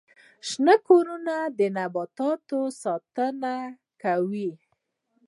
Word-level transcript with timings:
شنه 0.49 0.75
کورونه 0.87 1.35
د 1.57 1.59
نباتاتو 1.77 2.59
ساتنه 2.83 3.53
کوي 4.01 4.51